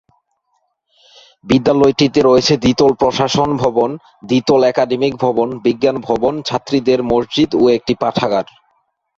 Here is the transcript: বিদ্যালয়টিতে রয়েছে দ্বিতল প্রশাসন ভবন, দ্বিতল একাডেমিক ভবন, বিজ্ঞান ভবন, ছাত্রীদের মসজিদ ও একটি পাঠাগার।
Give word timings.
বিদ্যালয়টিতে 1.45 2.19
রয়েছে 2.21 2.53
দ্বিতল 2.57 2.91
প্রশাসন 2.93 3.49
ভবন, 3.63 3.89
দ্বিতল 4.29 4.61
একাডেমিক 4.63 5.13
ভবন, 5.23 5.47
বিজ্ঞান 5.65 5.97
ভবন, 6.07 6.33
ছাত্রীদের 6.47 6.99
মসজিদ 7.11 7.49
ও 7.55 7.63
একটি 7.77 7.93
পাঠাগার। 8.01 8.45